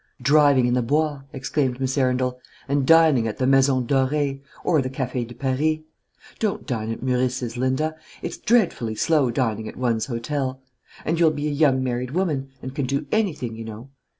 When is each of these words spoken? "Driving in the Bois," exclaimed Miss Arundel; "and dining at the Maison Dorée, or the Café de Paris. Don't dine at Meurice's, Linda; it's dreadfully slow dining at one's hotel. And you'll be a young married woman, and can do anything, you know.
"Driving 0.19 0.65
in 0.65 0.73
the 0.73 0.81
Bois," 0.81 1.21
exclaimed 1.31 1.79
Miss 1.79 1.95
Arundel; 1.95 2.39
"and 2.67 2.87
dining 2.87 3.27
at 3.27 3.37
the 3.37 3.45
Maison 3.45 3.85
Dorée, 3.85 4.41
or 4.63 4.81
the 4.81 4.89
Café 4.89 5.27
de 5.27 5.35
Paris. 5.35 5.77
Don't 6.39 6.65
dine 6.65 6.91
at 6.91 7.03
Meurice's, 7.03 7.55
Linda; 7.55 7.93
it's 8.23 8.37
dreadfully 8.37 8.95
slow 8.95 9.29
dining 9.29 9.69
at 9.69 9.77
one's 9.77 10.07
hotel. 10.07 10.59
And 11.05 11.19
you'll 11.19 11.29
be 11.29 11.45
a 11.47 11.51
young 11.51 11.83
married 11.83 12.09
woman, 12.15 12.49
and 12.63 12.73
can 12.73 12.87
do 12.87 13.05
anything, 13.11 13.55
you 13.55 13.63
know. 13.63 13.89